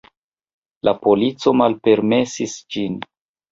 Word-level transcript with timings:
La 0.89 0.93
polico 1.03 1.55
malpermesis 1.61 2.59
ĝin. 2.79 3.01